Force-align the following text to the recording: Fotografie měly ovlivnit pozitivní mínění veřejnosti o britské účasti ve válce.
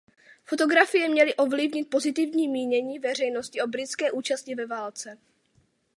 Fotografie 0.43 1.09
měly 1.09 1.35
ovlivnit 1.35 1.89
pozitivní 1.89 2.47
mínění 2.47 2.99
veřejnosti 2.99 3.61
o 3.61 3.67
britské 3.67 4.11
účasti 4.11 4.55
ve 4.55 4.65
válce. 4.67 5.17